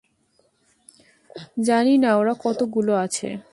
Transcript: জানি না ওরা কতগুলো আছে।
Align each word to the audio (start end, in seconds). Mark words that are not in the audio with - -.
জানি 1.61 1.93
না 1.97 2.09
ওরা 2.17 2.33
কতগুলো 2.43 2.93
আছে। 2.95 3.29